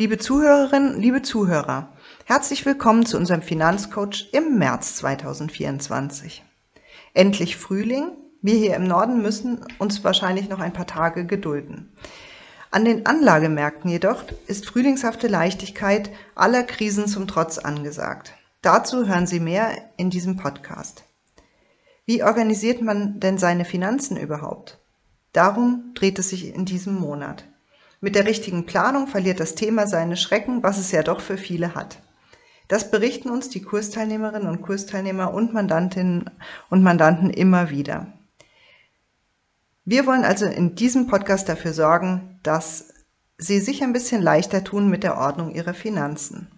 [0.00, 1.92] Liebe Zuhörerinnen, liebe Zuhörer,
[2.24, 6.44] herzlich willkommen zu unserem Finanzcoach im März 2024.
[7.14, 8.12] Endlich Frühling.
[8.40, 11.92] Wir hier im Norden müssen uns wahrscheinlich noch ein paar Tage gedulden.
[12.70, 18.34] An den Anlagemärkten jedoch ist frühlingshafte Leichtigkeit aller Krisen zum Trotz angesagt.
[18.62, 21.02] Dazu hören Sie mehr in diesem Podcast.
[22.06, 24.78] Wie organisiert man denn seine Finanzen überhaupt?
[25.32, 27.46] Darum dreht es sich in diesem Monat.
[28.00, 31.74] Mit der richtigen Planung verliert das Thema seine Schrecken, was es ja doch für viele
[31.74, 31.98] hat.
[32.68, 36.30] Das berichten uns die Kursteilnehmerinnen und Kursteilnehmer und Mandantinnen
[36.70, 38.12] und Mandanten immer wieder.
[39.84, 42.92] Wir wollen also in diesem Podcast dafür sorgen, dass
[43.38, 46.48] Sie sich ein bisschen leichter tun mit der Ordnung Ihrer Finanzen.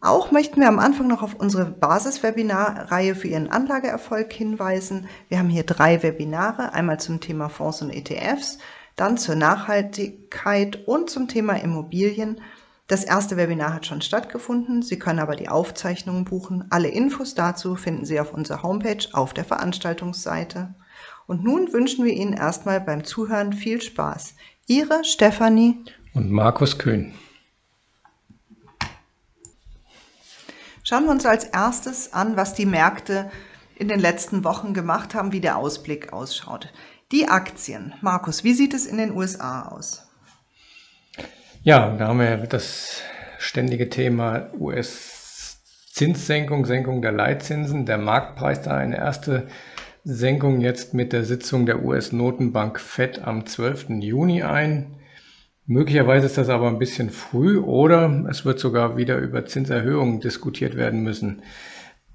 [0.00, 5.08] Auch möchten wir am Anfang noch auf unsere Basiswebinarreihe für Ihren Anlageerfolg hinweisen.
[5.28, 8.58] Wir haben hier drei Webinare, einmal zum Thema Fonds und ETFs,
[9.00, 12.40] dann zur Nachhaltigkeit und zum Thema Immobilien.
[12.88, 14.82] Das erste Webinar hat schon stattgefunden.
[14.82, 16.64] Sie können aber die Aufzeichnungen buchen.
[16.70, 20.74] Alle Infos dazu finden Sie auf unserer Homepage auf der Veranstaltungsseite.
[21.26, 24.34] Und nun wünschen wir Ihnen erstmal beim Zuhören viel Spaß.
[24.66, 27.14] Ihre Stefanie und Markus Köhn.
[30.82, 33.30] Schauen wir uns als erstes an, was die Märkte
[33.76, 36.72] in den letzten Wochen gemacht haben, wie der Ausblick ausschaut.
[37.10, 37.94] Die Aktien.
[38.02, 40.06] Markus, wie sieht es in den USA aus?
[41.62, 43.00] Ja, da haben wir das
[43.38, 47.86] ständige Thema US-Zinssenkung, Senkung der Leitzinsen.
[47.86, 49.48] Der Marktpreis da eine erste
[50.04, 53.86] Senkung jetzt mit der Sitzung der US-Notenbank FED am 12.
[54.00, 54.96] Juni ein.
[55.64, 60.76] Möglicherweise ist das aber ein bisschen früh oder es wird sogar wieder über Zinserhöhungen diskutiert
[60.76, 61.40] werden müssen.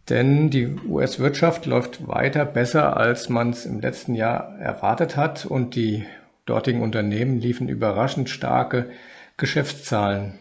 [0.09, 5.76] Denn die US-Wirtschaft läuft weiter besser, als man es im letzten Jahr erwartet hat und
[5.76, 6.04] die
[6.46, 8.90] dortigen Unternehmen liefen überraschend starke
[9.38, 10.40] Geschäftszahlen.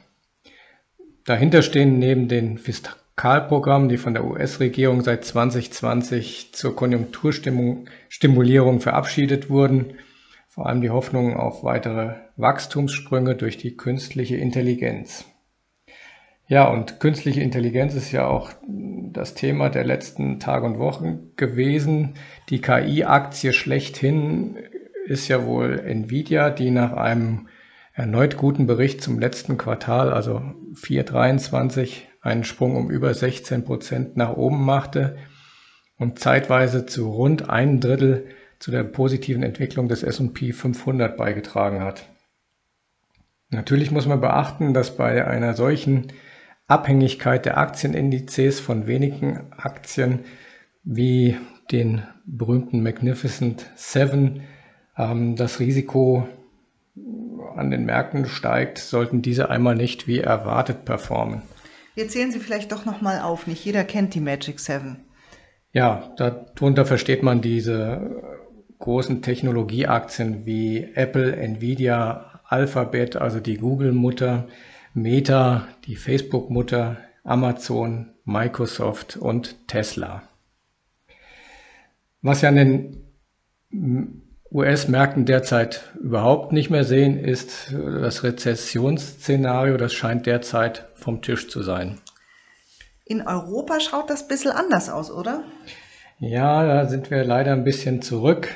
[1.25, 9.95] Dahinter stehen neben den Fiskalprogrammen, die von der US-Regierung seit 2020 zur Konjunkturstimulierung verabschiedet wurden,
[10.49, 15.25] vor allem die Hoffnung auf weitere Wachstumssprünge durch die künstliche Intelligenz.
[16.53, 22.13] Ja, und künstliche Intelligenz ist ja auch das Thema der letzten Tage und Wochen gewesen.
[22.51, 24.59] Die KI-Aktie schlechthin
[25.07, 27.49] ist ja wohl Nvidia, die nach einem
[27.95, 30.43] erneut guten Bericht zum letzten Quartal, also
[30.75, 35.17] 423, einen Sprung um über 16 Prozent nach oben machte
[35.97, 38.27] und zeitweise zu rund einem Drittel
[38.59, 42.11] zu der positiven Entwicklung des S&P 500 beigetragen hat.
[43.49, 46.13] Natürlich muss man beachten, dass bei einer solchen
[46.72, 50.21] Abhängigkeit der Aktienindizes von wenigen Aktien
[50.84, 51.37] wie
[51.71, 54.43] den berühmten Magnificent Seven
[54.97, 56.27] ähm, das Risiko
[57.56, 61.43] an den Märkten steigt, sollten diese einmal nicht wie erwartet performen.
[61.94, 63.47] Jetzt zählen Sie vielleicht doch nochmal auf.
[63.47, 64.97] Nicht jeder kennt die Magic Seven.
[65.72, 68.22] Ja, darunter versteht man diese
[68.78, 74.49] großen Technologieaktien wie Apple, Nvidia, Alphabet, also die Google-Mutter,
[74.94, 80.22] Meta, die Facebook-Mutter, Amazon, Microsoft und Tesla.
[82.20, 83.03] Was wir an den
[84.50, 89.78] US-Märkten derzeit überhaupt nicht mehr sehen, ist das Rezessionsszenario.
[89.78, 91.98] Das scheint derzeit vom Tisch zu sein.
[93.06, 95.44] In Europa schaut das ein bisschen anders aus, oder?
[96.19, 98.48] Ja, da sind wir leider ein bisschen zurück.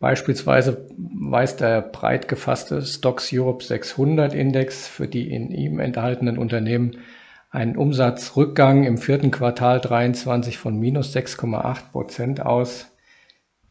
[0.00, 6.98] Beispielsweise weist der breit gefasste Stocks Europe 600 Index für die in ihm enthaltenen Unternehmen
[7.50, 12.90] einen Umsatzrückgang im vierten Quartal 23 von minus 6,8 Prozent aus.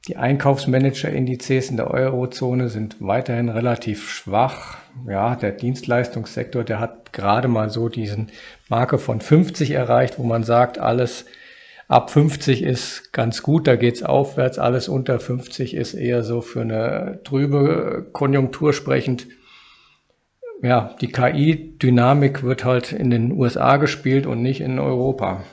[0.08, 4.78] Die Einkaufsmanager-Indizes in der Eurozone sind weiterhin relativ schwach.
[5.08, 8.32] Ja, der Dienstleistungssektor, der hat gerade mal so diesen
[8.70, 11.26] Marke von 50 erreicht, wo man sagt, alles
[11.88, 14.60] Ab 50 ist ganz gut, da geht's aufwärts.
[14.60, 19.28] Alles unter 50 ist eher so für eine trübe Konjunktur sprechend.
[20.62, 25.44] Ja, die KI-Dynamik wird halt in den USA gespielt und nicht in Europa.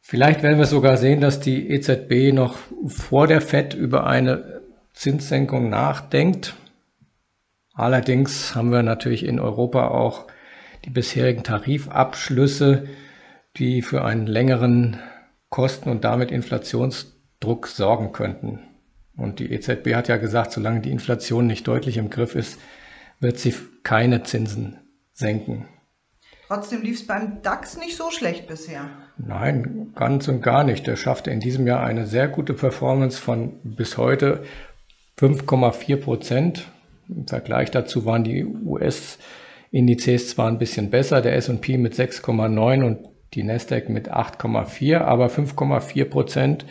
[0.00, 5.68] Vielleicht werden wir sogar sehen, dass die EZB noch vor der FED über eine Zinssenkung
[5.68, 6.54] nachdenkt.
[7.74, 10.26] Allerdings haben wir natürlich in Europa auch
[10.84, 12.88] die bisherigen Tarifabschlüsse,
[13.58, 14.98] die für einen längeren
[15.50, 18.60] Kosten- und damit Inflationsdruck sorgen könnten.
[19.16, 22.58] Und die EZB hat ja gesagt, solange die Inflation nicht deutlich im Griff ist,
[23.20, 24.78] wird sie keine Zinsen
[25.12, 25.66] senken.
[26.46, 28.88] Trotzdem lief es beim DAX nicht so schlecht bisher.
[29.18, 30.86] Nein, ganz und gar nicht.
[30.86, 34.44] Der schaffte in diesem Jahr eine sehr gute Performance von bis heute
[35.18, 36.68] 5,4 Prozent.
[37.08, 43.08] Im Vergleich dazu waren die US-Indizes zwar ein bisschen besser, der S&P mit 6,9 und
[43.34, 46.66] die Nasdaq mit 8,4, aber 5,4 Prozent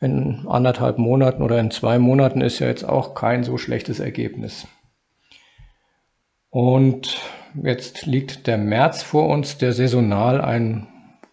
[0.00, 4.66] in anderthalb Monaten oder in zwei Monaten ist ja jetzt auch kein so schlechtes Ergebnis.
[6.50, 7.18] Und
[7.54, 10.86] jetzt liegt der März vor uns, der saisonal ein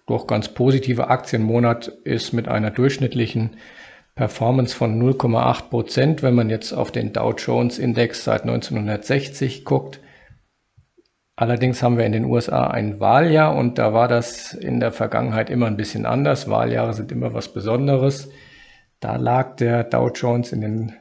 [0.07, 3.57] doch ganz positiver Aktienmonat ist mit einer durchschnittlichen
[4.16, 6.24] Performance von 0,8 Prozent.
[6.24, 10.00] Wenn man jetzt auf den Dow Jones Index seit 1960 guckt,
[11.39, 15.50] Allerdings haben wir in den USA ein Wahljahr und da war das in der Vergangenheit
[15.50, 16.50] immer ein bisschen anders.
[16.50, 18.27] Wahljahre sind immer was Besonderes.
[19.00, 20.95] Da lag der Dow Jones in den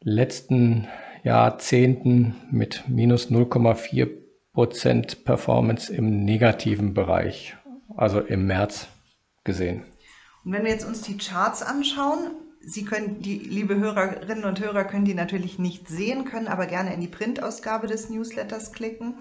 [0.00, 0.88] letzten
[1.24, 4.08] Jahrzehnten mit minus 0,4
[4.54, 7.54] Prozent Performance im negativen Bereich,
[7.94, 8.88] also im März
[9.44, 9.82] gesehen.
[10.42, 12.30] Und wenn wir jetzt uns die Charts anschauen,
[12.62, 16.92] Sie können, die liebe Hörerinnen und Hörer können die natürlich nicht sehen, können aber gerne
[16.92, 19.14] in die Printausgabe des Newsletters klicken.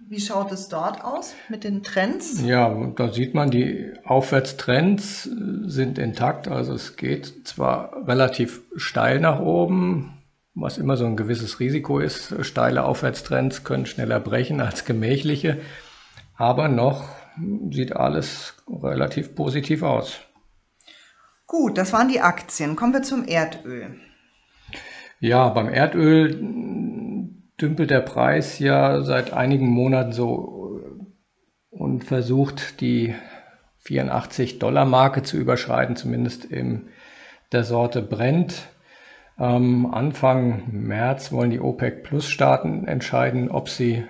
[0.00, 2.40] Wie schaut es dort aus mit den Trends?
[2.42, 6.48] Ja, da sieht man, die Aufwärtstrends sind intakt.
[6.48, 10.22] Also es geht zwar relativ steil nach oben,
[10.54, 12.34] was immer so ein gewisses Risiko ist.
[12.44, 15.60] Steile Aufwärtstrends können schneller brechen als gemächliche,
[16.36, 17.04] aber noch
[17.70, 20.20] sieht alles relativ positiv aus.
[21.46, 22.76] Gut, das waren die Aktien.
[22.76, 23.96] Kommen wir zum Erdöl.
[25.20, 26.40] Ja, beim Erdöl
[27.60, 30.80] dümpelt der Preis ja seit einigen Monaten so
[31.70, 33.14] und versucht die
[33.80, 36.88] 84 Dollar Marke zu überschreiten, zumindest in
[37.52, 38.68] der Sorte Brent.
[39.38, 44.04] Ähm, Anfang März wollen die OPEC Plus Staaten entscheiden, ob sie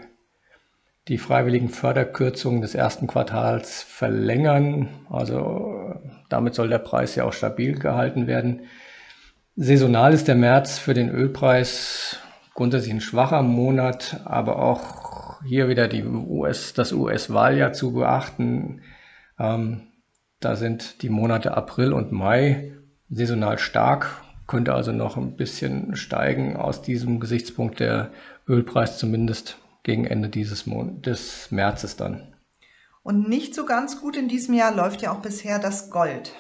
[1.09, 4.89] die freiwilligen Förderkürzungen des ersten Quartals verlängern.
[5.09, 5.95] Also
[6.29, 8.63] damit soll der Preis ja auch stabil gehalten werden.
[9.57, 12.21] Saisonal ist der März für den Ölpreis
[12.59, 18.83] grundsätzlich ein schwacher Monat, aber auch hier wieder die US, das US-Wahljahr zu beachten.
[19.39, 19.83] Ähm,
[20.41, 22.73] da sind die Monate April und Mai
[23.11, 28.11] saisonal stark, könnte also noch ein bisschen steigen aus diesem Gesichtspunkt der
[28.49, 32.35] Ölpreis zumindest gegen Ende dieses Mon des Märzes dann.
[33.05, 36.33] Und nicht so ganz gut in diesem Jahr läuft ja auch bisher das Gold.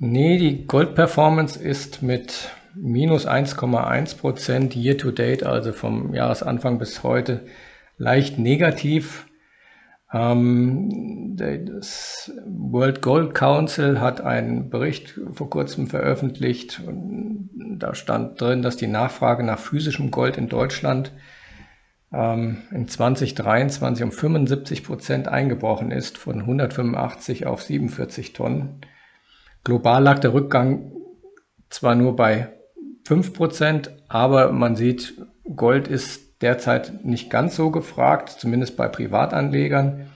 [0.00, 7.02] Nee, die Gold-Performance ist mit minus 1,1 Prozent year to date, also vom Jahresanfang bis
[7.02, 7.44] heute,
[7.98, 9.26] leicht negativ.
[10.12, 16.82] Ähm, das World Gold Council hat einen Bericht vor kurzem veröffentlicht
[17.82, 21.12] da stand drin, dass die Nachfrage nach physischem Gold in Deutschland
[22.12, 28.80] ähm, in 2023 um 75 Prozent eingebrochen ist, von 185 auf 47 Tonnen.
[29.64, 30.92] Global lag der Rückgang
[31.70, 32.52] zwar nur bei
[33.06, 35.14] 5%, aber man sieht,
[35.56, 40.10] Gold ist derzeit nicht ganz so gefragt, zumindest bei Privatanlegern.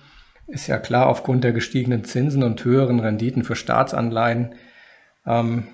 [0.46, 4.54] Ist ja klar, aufgrund der gestiegenen Zinsen und höheren Renditen für Staatsanleihen
[5.26, 5.66] ähm,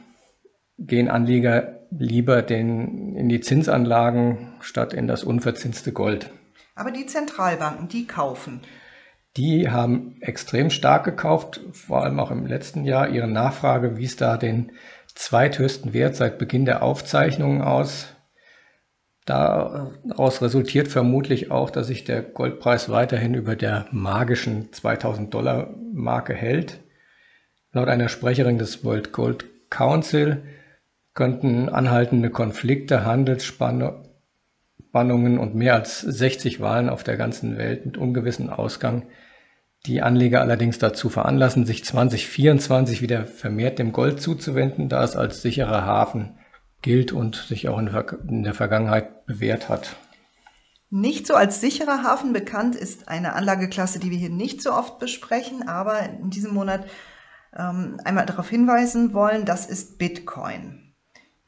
[0.79, 6.31] gehen Anleger lieber den, in die Zinsanlagen statt in das unverzinste Gold.
[6.75, 8.63] Aber die Zentralbanken, die kaufen.
[9.37, 13.09] Die haben extrem stark gekauft, vor allem auch im letzten Jahr.
[13.09, 14.73] Ihre Nachfrage wies da den
[15.15, 18.09] zweithöchsten Wert seit Beginn der Aufzeichnungen aus.
[19.25, 26.35] Daraus resultiert vermutlich auch, dass sich der Goldpreis weiterhin über der magischen 2000 Dollar Marke
[26.35, 26.81] hält.
[27.73, 30.43] Laut einer Sprecherin des World Gold Council
[31.15, 38.51] könnten anhaltende Konflikte, Handelsspannungen und mehr als 60 Wahlen auf der ganzen Welt mit ungewissem
[38.51, 39.07] Ausgang
[39.87, 45.43] die Anleger allerdings dazu veranlassen, sich 2024 wieder vermehrt dem Gold zuzuwenden, da es als
[45.43, 46.39] sicherer Hafen
[46.83, 49.97] gilt und sich auch in der Vergangenheit bewährt hat.
[50.91, 54.99] Nicht so als sicherer Hafen bekannt ist eine Anlageklasse, die wir hier nicht so oft
[54.99, 56.85] besprechen, aber in diesem Monat
[57.57, 60.95] ähm, einmal darauf hinweisen wollen, das ist Bitcoin.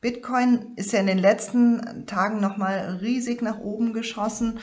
[0.00, 4.58] Bitcoin ist ja in den letzten Tagen nochmal riesig nach oben geschossen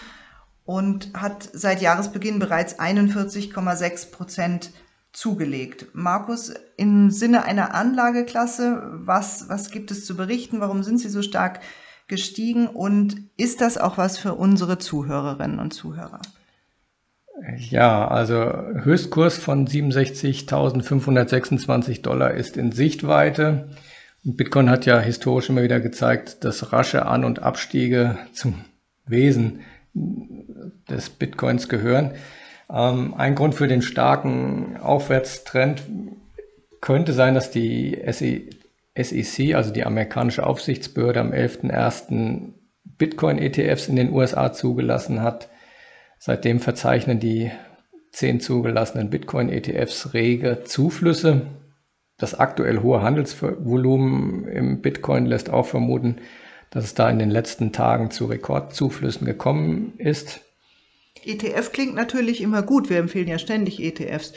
[0.66, 4.72] und hat seit Jahresbeginn bereits 41,6 Prozent
[5.12, 5.88] zugelegt.
[5.94, 10.62] Markus, im Sinne einer Anlageklasse, was, was gibt es zu berichten?
[10.62, 11.60] Warum sind sie so stark
[12.08, 12.68] gestiegen?
[12.68, 16.22] Und ist das auch was für unsere Zuhörerinnen und Zuhörer?
[17.58, 23.68] Ja, also Höchstkurs von 67.526 Dollar ist in Sichtweite.
[24.24, 28.64] Bitcoin hat ja historisch immer wieder gezeigt, dass rasche An- und Abstiege zum
[29.08, 29.62] Wesen
[29.94, 32.12] des Bitcoins gehören.
[32.72, 35.84] Ähm, ein Grund für den starken Aufwärtstrend
[36.80, 38.00] könnte sein, dass die
[38.96, 42.54] SEC, also die amerikanische Aufsichtsbehörde, am 11.01.
[42.98, 45.50] Bitcoin-ETFs in den USA zugelassen hat.
[46.20, 47.52] Seitdem verzeichnen die
[48.12, 51.48] zehn zugelassenen Bitcoin-ETFs rege Zuflüsse.
[52.18, 56.18] Das aktuell hohe Handelsvolumen im Bitcoin lässt auch vermuten,
[56.72, 60.42] dass es da in den letzten Tagen zu Rekordzuflüssen gekommen ist.
[61.24, 62.90] ETF klingt natürlich immer gut.
[62.90, 64.34] Wir empfehlen ja ständig ETFs.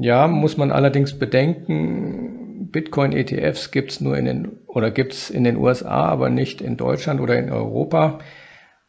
[0.00, 5.44] Ja, muss man allerdings bedenken, Bitcoin-ETFs gibt es nur in den oder gibt es in
[5.44, 8.20] den USA, aber nicht in Deutschland oder in Europa.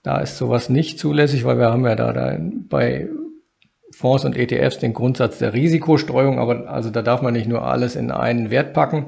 [0.04, 3.10] Da ist sowas nicht zulässig, weil wir haben ja da, da bei
[3.92, 7.96] Fonds und ETFs den Grundsatz der Risikostreuung, aber also da darf man nicht nur alles
[7.96, 9.08] in einen Wert packen.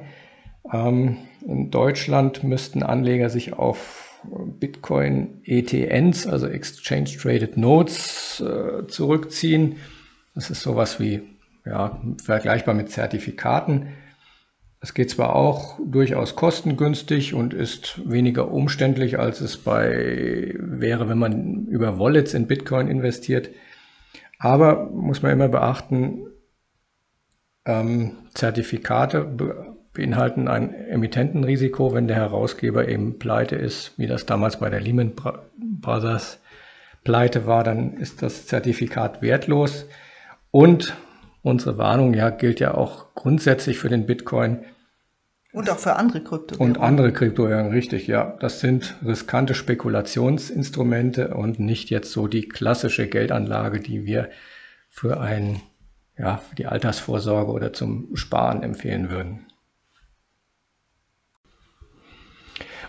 [0.72, 1.18] Ähm,
[1.48, 4.20] in Deutschland müssten Anleger sich auf
[4.60, 9.78] Bitcoin ETNs, also Exchange Traded Notes, äh, zurückziehen.
[10.34, 11.22] Das ist sowas wie
[11.66, 13.90] ja, vergleichbar mit Zertifikaten.
[14.82, 21.18] Es geht zwar auch durchaus kostengünstig und ist weniger umständlich, als es bei wäre, wenn
[21.18, 23.50] man über Wallets in Bitcoin investiert.
[24.38, 26.28] Aber muss man immer beachten,
[27.66, 34.70] ähm, Zertifikate beinhalten ein Emittentenrisiko, wenn der Herausgeber eben pleite ist, wie das damals bei
[34.70, 35.14] der Lehman
[35.58, 36.40] Brothers
[37.04, 39.88] pleite war, dann ist das Zertifikat wertlos.
[40.52, 40.96] Und
[41.42, 44.66] unsere Warnung ja gilt ja auch grundsätzlich für den Bitcoin.
[45.54, 46.76] Und auch für andere Kryptowährungen.
[46.76, 48.36] Und andere Kryptowährungen, richtig, ja.
[48.42, 54.30] Das sind riskante Spekulationsinstrumente und nicht jetzt so die klassische Geldanlage, die wir
[54.90, 55.62] für ein,
[56.18, 59.46] ja, für die Altersvorsorge oder zum Sparen empfehlen würden.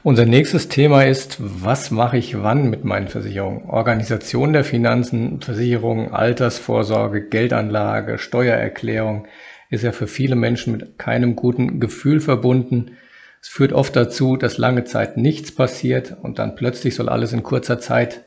[0.07, 3.69] Unser nächstes Thema ist, was mache ich wann mit meinen Versicherungen?
[3.69, 9.27] Organisation der Finanzen, Versicherungen, Altersvorsorge, Geldanlage, Steuererklärung
[9.69, 12.93] ist ja für viele Menschen mit keinem guten Gefühl verbunden.
[13.43, 17.43] Es führt oft dazu, dass lange Zeit nichts passiert und dann plötzlich soll alles in
[17.43, 18.23] kurzer Zeit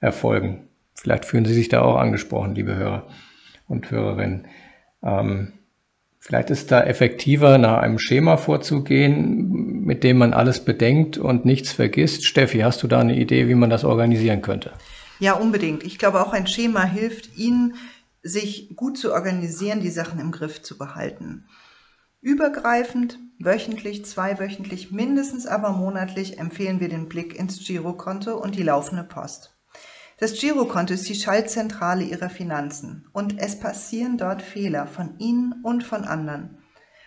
[0.00, 0.66] erfolgen.
[0.94, 3.06] Vielleicht fühlen Sie sich da auch angesprochen, liebe Hörer
[3.68, 4.48] und Hörerinnen.
[5.04, 5.59] Ähm,
[6.22, 11.72] Vielleicht ist da effektiver, nach einem Schema vorzugehen, mit dem man alles bedenkt und nichts
[11.72, 12.26] vergisst.
[12.26, 14.72] Steffi, hast du da eine Idee, wie man das organisieren könnte?
[15.18, 15.82] Ja, unbedingt.
[15.82, 17.74] Ich glaube, auch ein Schema hilft Ihnen,
[18.22, 21.46] sich gut zu organisieren, die Sachen im Griff zu behalten.
[22.20, 29.04] Übergreifend, wöchentlich, zweiwöchentlich, mindestens aber monatlich empfehlen wir den Blick ins Girokonto und die laufende
[29.04, 29.56] Post.
[30.20, 35.82] Das Girokonto ist die Schaltzentrale Ihrer Finanzen und es passieren dort Fehler von Ihnen und
[35.82, 36.58] von anderen.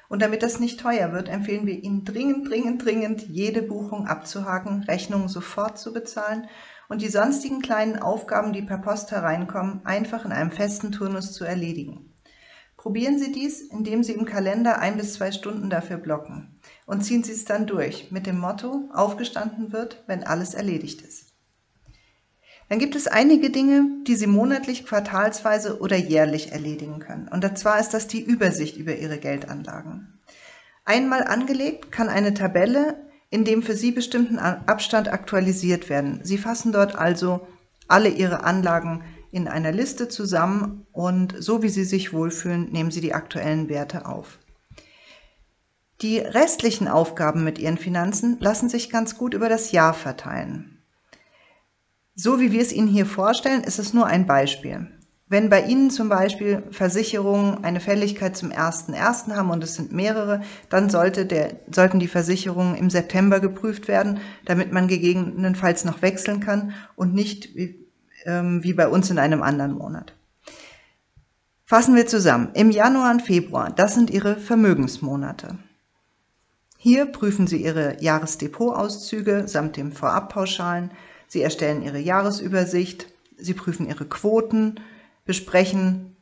[0.09, 4.81] Und damit das nicht teuer wird, empfehlen wir Ihnen dringend, dringend, dringend, jede Buchung abzuhaken,
[4.85, 6.47] Rechnungen sofort zu bezahlen
[6.89, 11.43] und die sonstigen kleinen Aufgaben, die per Post hereinkommen, einfach in einem festen Turnus zu
[11.43, 12.15] erledigen.
[12.77, 17.23] Probieren Sie dies, indem Sie im Kalender ein bis zwei Stunden dafür blocken und ziehen
[17.23, 21.32] Sie es dann durch mit dem Motto, aufgestanden wird, wenn alles erledigt ist.
[22.73, 27.27] Dann gibt es einige Dinge, die Sie monatlich, quartalsweise oder jährlich erledigen können.
[27.27, 30.19] Und zwar ist das die Übersicht über Ihre Geldanlagen.
[30.83, 32.95] Einmal angelegt kann eine Tabelle
[33.29, 36.21] in dem für Sie bestimmten Abstand aktualisiert werden.
[36.23, 37.45] Sie fassen dort also
[37.87, 43.01] alle Ihre Anlagen in einer Liste zusammen und so wie Sie sich wohlfühlen, nehmen Sie
[43.01, 44.39] die aktuellen Werte auf.
[46.01, 50.73] Die restlichen Aufgaben mit Ihren Finanzen lassen sich ganz gut über das Jahr verteilen.
[52.15, 54.87] So wie wir es Ihnen hier vorstellen, ist es nur ein Beispiel.
[55.29, 59.35] Wenn bei Ihnen zum Beispiel Versicherungen eine Fälligkeit zum 1.1.
[59.35, 64.19] haben und es sind mehrere, dann sollte der, sollten die Versicherungen im September geprüft werden,
[64.45, 67.87] damit man gegebenenfalls noch wechseln kann und nicht wie,
[68.25, 70.13] ähm, wie bei uns in einem anderen Monat.
[71.65, 72.49] Fassen wir zusammen.
[72.53, 75.57] Im Januar und Februar, das sind Ihre Vermögensmonate.
[76.77, 80.91] Hier prüfen Sie Ihre Jahresdepotauszüge samt dem Vorabpauschalen,
[81.33, 84.79] Sie erstellen Ihre Jahresübersicht, Sie prüfen Ihre Quoten,
[85.25, 86.15] besprechen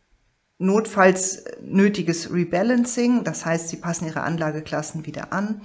[0.57, 5.63] notfalls nötiges Rebalancing, das heißt, Sie passen Ihre Anlageklassen wieder an,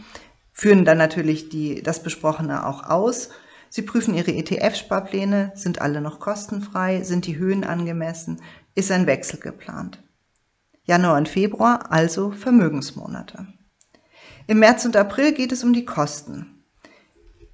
[0.51, 3.31] führen dann natürlich die, das Besprochene auch aus.
[3.69, 8.43] Sie prüfen Ihre ETF-Sparpläne, sind alle noch kostenfrei, sind die Höhen angemessen,
[8.75, 10.03] ist ein Wechsel geplant.
[10.83, 13.47] Januar und Februar also Vermögensmonate.
[14.49, 16.56] Im März und April geht es um die Kosten.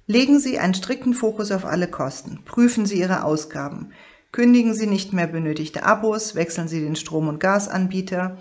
[0.05, 2.43] Legen Sie einen strikten Fokus auf alle Kosten.
[2.43, 3.91] Prüfen Sie Ihre Ausgaben.
[4.33, 8.37] Kündigen Sie nicht mehr benötigte Abos, wechseln Sie den Strom- und Gasanbieter,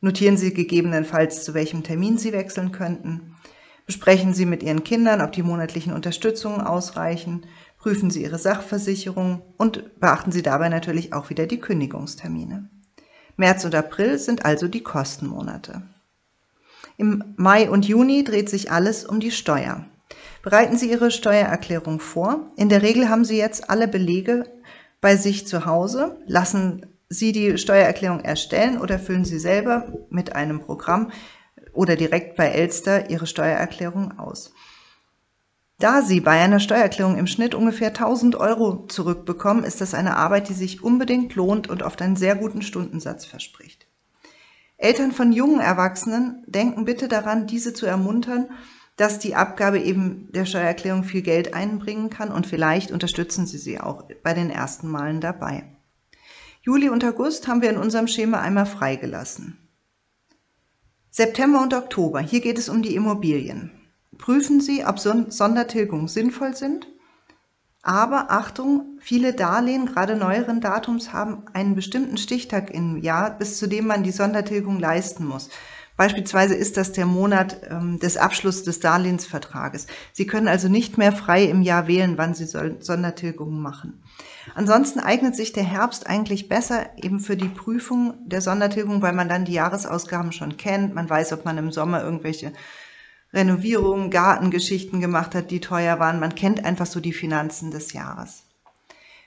[0.00, 3.36] notieren Sie gegebenenfalls, zu welchem Termin Sie wechseln könnten,
[3.86, 7.46] besprechen Sie mit Ihren Kindern, ob die monatlichen Unterstützungen ausreichen,
[7.78, 12.68] prüfen Sie Ihre Sachversicherung und beachten Sie dabei natürlich auch wieder die Kündigungstermine.
[13.36, 15.82] März und April sind also die Kostenmonate.
[16.96, 19.84] Im Mai und Juni dreht sich alles um die Steuer.
[20.42, 22.52] Bereiten Sie Ihre Steuererklärung vor.
[22.56, 24.44] In der Regel haben Sie jetzt alle Belege
[25.00, 26.18] bei sich zu Hause.
[26.26, 31.10] Lassen Sie die Steuererklärung erstellen oder füllen Sie selber mit einem Programm
[31.72, 34.52] oder direkt bei Elster Ihre Steuererklärung aus.
[35.78, 40.48] Da Sie bei einer Steuererklärung im Schnitt ungefähr 1000 Euro zurückbekommen, ist das eine Arbeit,
[40.48, 43.86] die sich unbedingt lohnt und oft einen sehr guten Stundensatz verspricht.
[44.76, 48.48] Eltern von jungen Erwachsenen denken bitte daran, diese zu ermuntern,
[48.96, 53.80] dass die Abgabe eben der Steuererklärung viel Geld einbringen kann und vielleicht unterstützen Sie sie
[53.80, 55.64] auch bei den ersten Malen dabei.
[56.62, 59.58] Juli und August haben wir in unserem Schema einmal freigelassen.
[61.10, 63.70] September und Oktober, hier geht es um die Immobilien.
[64.18, 66.86] Prüfen Sie, ob Sondertilgungen sinnvoll sind
[67.84, 73.66] aber Achtung, viele Darlehen, gerade neueren Datums, haben einen bestimmten Stichtag im Jahr, bis zu
[73.66, 75.50] dem man die Sondertilgung leisten muss.
[75.96, 79.86] Beispielsweise ist das der Monat ähm, des Abschlusses des Darlehensvertrages.
[80.12, 84.02] Sie können also nicht mehr frei im Jahr wählen, wann Sie Sondertilgungen machen.
[84.56, 89.28] Ansonsten eignet sich der Herbst eigentlich besser eben für die Prüfung der Sondertilgung, weil man
[89.28, 90.94] dann die Jahresausgaben schon kennt.
[90.94, 92.52] Man weiß, ob man im Sommer irgendwelche
[93.32, 96.20] Renovierungen, Gartengeschichten gemacht hat, die teuer waren.
[96.20, 98.44] Man kennt einfach so die Finanzen des Jahres.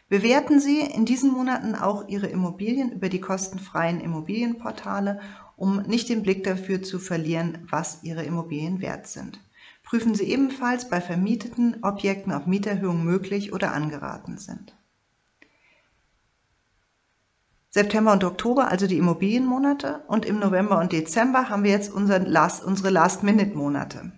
[0.10, 5.20] Bewerten Sie in diesen Monaten auch Ihre Immobilien über die kostenfreien Immobilienportale,
[5.58, 9.42] um nicht den Blick dafür zu verlieren, was Ihre Immobilien wert sind.
[9.84, 14.78] Prüfen Sie ebenfalls bei vermieteten Objekten, ob Mieterhöhungen möglich oder angeraten sind.
[17.70, 20.04] September und Oktober, also die Immobilienmonate.
[20.08, 24.14] Und im November und Dezember haben wir jetzt Last, unsere Last-Minute-Monate.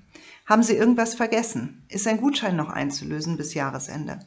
[0.46, 1.86] Haben Sie irgendwas vergessen?
[1.90, 4.20] Ist ein Gutschein noch einzulösen bis Jahresende?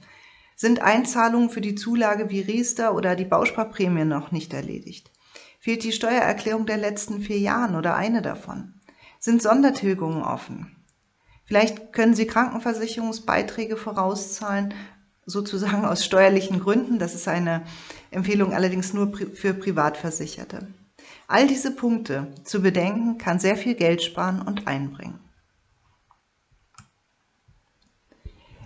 [0.55, 5.11] Sind Einzahlungen für die Zulage wie Riester oder die Bausparprämie noch nicht erledigt?
[5.63, 8.75] Fehlt die Steuererklärung der letzten vier Jahren oder eine davon?
[9.21, 10.75] Sind Sondertilgungen offen?
[11.45, 14.75] Vielleicht können Sie Krankenversicherungsbeiträge vorauszahlen,
[15.25, 16.99] sozusagen aus steuerlichen Gründen.
[16.99, 17.63] Das ist eine
[18.11, 20.67] Empfehlung allerdings nur für Privatversicherte.
[21.29, 25.21] All diese Punkte zu bedenken kann sehr viel Geld sparen und einbringen.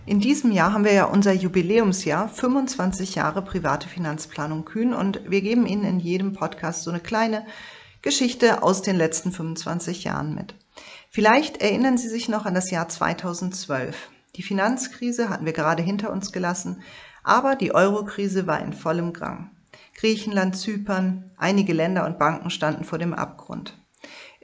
[0.07, 5.41] In diesem Jahr haben wir ja unser Jubiläumsjahr, 25 Jahre private Finanzplanung Kühn und wir
[5.41, 7.45] geben Ihnen in jedem Podcast so eine kleine
[8.03, 10.55] Geschichte aus den letzten 25 Jahren mit.
[11.11, 13.97] Vielleicht erinnern Sie sich noch an das Jahr 2012.
[14.37, 16.83] Die Finanzkrise hatten wir gerade hinter uns gelassen,
[17.25, 19.51] aber die Eurokrise war in vollem Gang.
[19.97, 23.77] Griechenland, Zypern, einige Länder und Banken standen vor dem Abgrund.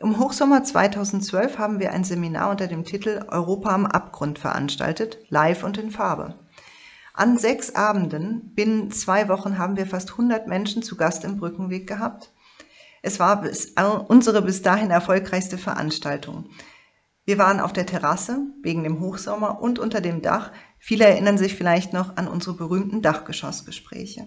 [0.02, 5.62] Im Hochsommer 2012 haben wir ein Seminar unter dem Titel Europa am Abgrund veranstaltet, live
[5.62, 6.34] und in Farbe.
[7.14, 11.86] An sechs Abenden, binnen zwei Wochen, haben wir fast 100 Menschen zu Gast im Brückenweg
[11.86, 12.32] gehabt.
[13.02, 13.74] Es war bis,
[14.08, 16.46] unsere bis dahin erfolgreichste Veranstaltung.
[17.24, 20.50] Wir waren auf der Terrasse wegen dem Hochsommer und unter dem Dach.
[20.80, 24.26] Viele erinnern sich vielleicht noch an unsere berühmten Dachgeschossgespräche.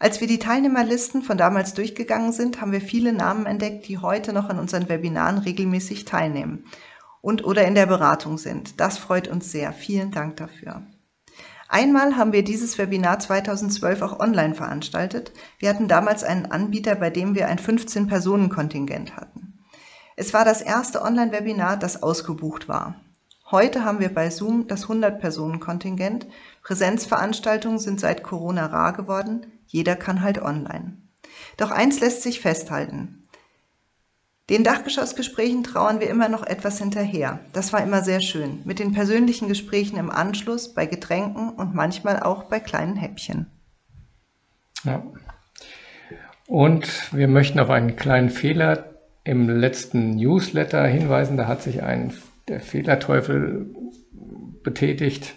[0.00, 4.32] Als wir die Teilnehmerlisten von damals durchgegangen sind, haben wir viele Namen entdeckt, die heute
[4.32, 6.66] noch an unseren Webinaren regelmäßig teilnehmen
[7.20, 8.80] und oder in der Beratung sind.
[8.80, 9.72] Das freut uns sehr.
[9.72, 10.82] Vielen Dank dafür.
[11.68, 15.32] Einmal haben wir dieses Webinar 2012 auch online veranstaltet.
[15.58, 19.58] Wir hatten damals einen Anbieter, bei dem wir ein 15-Personen-Kontingent hatten.
[20.16, 22.94] Es war das erste Online-Webinar, das ausgebucht war.
[23.50, 26.26] Heute haben wir bei Zoom das 100-Personen-Kontingent.
[26.62, 29.57] Präsenzveranstaltungen sind seit Corona rar geworden.
[29.68, 30.96] Jeder kann halt online.
[31.56, 33.28] Doch eins lässt sich festhalten.
[34.50, 37.40] Den Dachgeschossgesprächen trauern wir immer noch etwas hinterher.
[37.52, 38.62] Das war immer sehr schön.
[38.64, 43.46] Mit den persönlichen Gesprächen im Anschluss, bei Getränken und manchmal auch bei kleinen Häppchen.
[44.84, 45.02] Ja.
[46.46, 51.36] Und wir möchten auf einen kleinen Fehler im letzten Newsletter hinweisen.
[51.36, 52.14] Da hat sich ein
[52.48, 53.66] der Fehlerteufel
[54.62, 55.34] betätigt.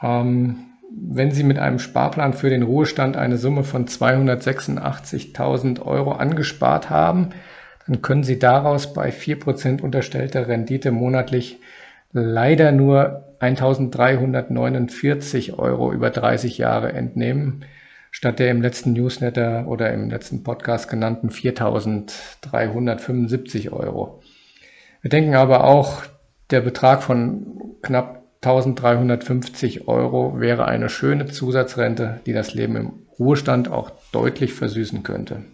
[0.00, 6.90] Ähm, wenn Sie mit einem Sparplan für den Ruhestand eine Summe von 286.000 Euro angespart
[6.90, 7.30] haben,
[7.86, 11.60] dann können Sie daraus bei 4% unterstellter Rendite monatlich
[12.12, 17.64] leider nur 1.349 Euro über 30 Jahre entnehmen
[18.14, 24.22] statt der im letzten Newsletter oder im letzten Podcast genannten 4.375 Euro.
[25.02, 26.04] Wir denken aber auch,
[26.50, 33.68] der Betrag von knapp 1.350 Euro wäre eine schöne Zusatzrente, die das Leben im Ruhestand
[33.68, 35.44] auch deutlich versüßen könnte.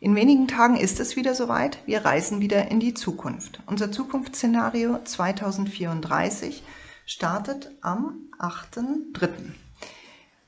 [0.00, 1.78] In wenigen Tagen ist es wieder soweit.
[1.84, 3.60] Wir reisen wieder in die Zukunft.
[3.66, 6.62] Unser Zukunftsszenario 2034
[7.04, 9.28] startet am 8.3.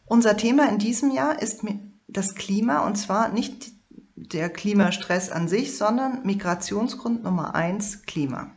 [0.06, 1.64] Unser Thema in diesem Jahr ist
[2.08, 3.72] das Klima und zwar nicht
[4.16, 8.52] der Klimastress an sich, sondern Migrationsgrund Nummer eins Klima.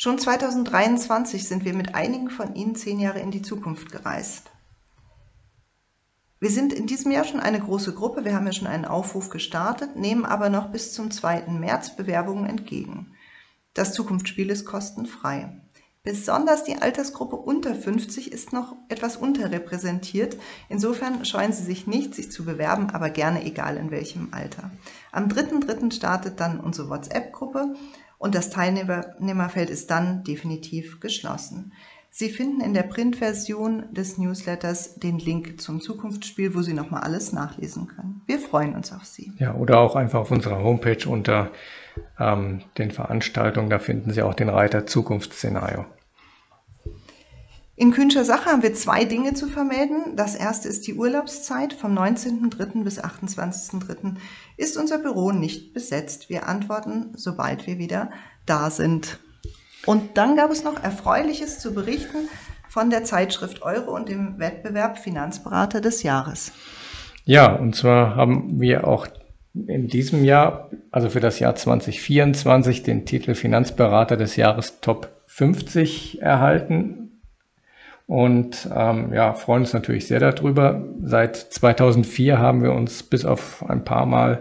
[0.00, 4.52] Schon 2023 sind wir mit einigen von Ihnen zehn Jahre in die Zukunft gereist.
[6.38, 9.28] Wir sind in diesem Jahr schon eine große Gruppe, wir haben ja schon einen Aufruf
[9.28, 11.48] gestartet, nehmen aber noch bis zum 2.
[11.48, 13.12] März Bewerbungen entgegen.
[13.74, 15.60] Das Zukunftsspiel ist kostenfrei.
[16.04, 20.36] Besonders die Altersgruppe unter 50 ist noch etwas unterrepräsentiert.
[20.68, 24.70] Insofern scheuen Sie sich nicht, sich zu bewerben, aber gerne egal in welchem Alter.
[25.10, 25.92] Am 3.3.
[25.92, 27.74] startet dann unsere WhatsApp-Gruppe
[28.18, 31.72] und das Teilnehmerfeld ist dann definitiv geschlossen.
[32.10, 37.32] Sie finden in der Printversion des Newsletters den Link zum Zukunftsspiel, wo Sie nochmal alles
[37.32, 38.22] nachlesen können.
[38.26, 39.32] Wir freuen uns auf Sie.
[39.38, 41.50] Ja, oder auch einfach auf unserer Homepage unter
[42.18, 43.70] ähm, den Veranstaltungen.
[43.70, 45.84] Da finden Sie auch den Reiter Zukunftsszenario.
[47.78, 50.16] In Künscher Sache haben wir zwei Dinge zu vermelden.
[50.16, 51.72] Das erste ist die Urlaubszeit.
[51.72, 52.82] Vom 19.03.
[52.82, 54.16] bis 28.03.
[54.56, 56.28] ist unser Büro nicht besetzt.
[56.28, 58.10] Wir antworten, sobald wir wieder
[58.46, 59.20] da sind.
[59.86, 62.28] Und dann gab es noch Erfreuliches zu berichten
[62.68, 66.50] von der Zeitschrift Euro und dem Wettbewerb Finanzberater des Jahres.
[67.26, 69.06] Ja, und zwar haben wir auch
[69.54, 76.20] in diesem Jahr, also für das Jahr 2024, den Titel Finanzberater des Jahres Top 50
[76.20, 77.07] erhalten.
[78.08, 80.82] Und ähm, ja, freuen uns natürlich sehr darüber.
[81.04, 84.40] Seit 2004 haben wir uns bis auf ein paar Mal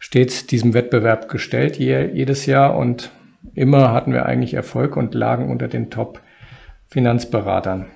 [0.00, 2.76] stets diesem Wettbewerb gestellt, jedes Jahr.
[2.76, 3.12] Und
[3.54, 7.86] Immer hatten wir eigentlich Erfolg und lagen unter den Top-Finanzberatern.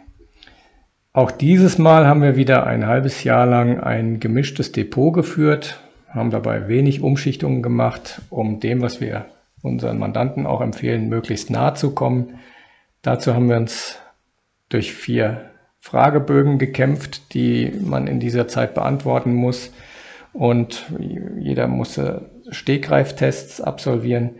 [1.12, 6.30] Auch dieses Mal haben wir wieder ein halbes Jahr lang ein gemischtes Depot geführt, haben
[6.30, 9.26] dabei wenig Umschichtungen gemacht, um dem, was wir
[9.62, 12.38] unseren Mandanten auch empfehlen, möglichst nahe zu kommen.
[13.00, 13.98] Dazu haben wir uns
[14.68, 15.50] durch vier
[15.80, 19.72] Fragebögen gekämpft, die man in dieser Zeit beantworten muss.
[20.32, 20.84] Und
[21.38, 24.36] jeder musste Stegreiftests absolvieren.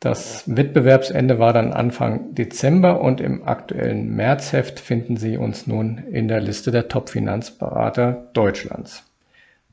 [0.00, 6.28] Das Wettbewerbsende war dann Anfang Dezember und im aktuellen Märzheft finden Sie uns nun in
[6.28, 9.10] der Liste der Top-Finanzberater Deutschlands.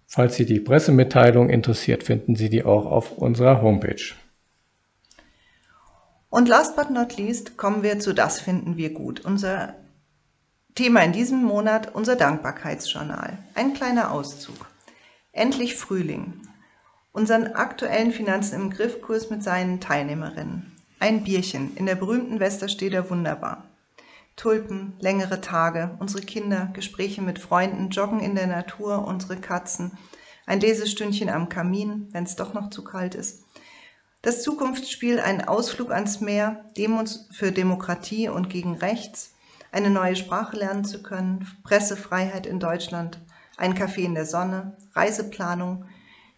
[0.05, 4.13] Falls Sie die Pressemitteilung interessiert, finden Sie die auch auf unserer Homepage.
[6.33, 9.23] Und last but not least kommen wir zu Das finden wir gut.
[9.23, 9.75] Unser
[10.73, 13.37] Thema in diesem Monat, unser Dankbarkeitsjournal.
[13.53, 14.55] Ein kleiner Auszug.
[15.31, 16.41] Endlich Frühling
[17.11, 20.71] unseren aktuellen Finanzen im Griffkurs mit seinen Teilnehmerinnen.
[20.99, 23.65] Ein Bierchen in der berühmten Westersteder Wunderbar.
[24.35, 29.91] Tulpen, längere Tage, unsere Kinder, Gespräche mit Freunden, Joggen in der Natur, unsere Katzen,
[30.47, 33.43] ein Lesestündchen am Kamin, wenn es doch noch zu kalt ist.
[34.23, 39.33] Das Zukunftsspiel, ein Ausflug ans Meer, Demos für Demokratie und gegen Rechts,
[39.73, 43.19] eine neue Sprache lernen zu können, Pressefreiheit in Deutschland,
[43.57, 45.83] ein Café in der Sonne, Reiseplanung,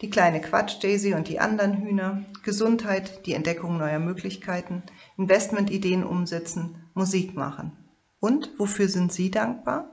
[0.01, 4.81] die kleine Quatsch-Daisy und die anderen Hühner, Gesundheit, die Entdeckung neuer Möglichkeiten,
[5.15, 7.71] Investmentideen umsetzen, Musik machen.
[8.19, 9.91] Und wofür sind Sie dankbar?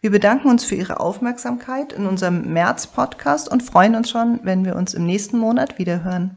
[0.00, 4.74] Wir bedanken uns für Ihre Aufmerksamkeit in unserem März-Podcast und freuen uns schon, wenn wir
[4.74, 6.36] uns im nächsten Monat wiederhören.